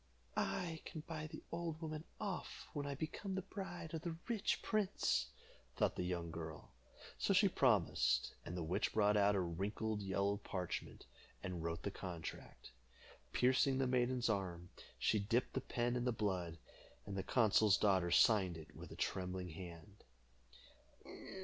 [0.35, 4.63] "I can buy the old woman off when I become the bride of the rich
[4.63, 5.27] prince,"
[5.75, 6.71] thought the young girl.
[7.19, 11.05] So she promised, and the witch brought out a wrinkled yellow parchment,
[11.43, 12.71] and wrote the contract.
[13.31, 16.57] Piercing the maiden's arm, she dipped the pen in the blood,
[17.05, 20.03] and the consul's daughter signed it with a trembling hand.